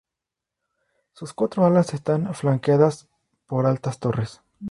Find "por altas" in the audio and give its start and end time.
3.45-3.99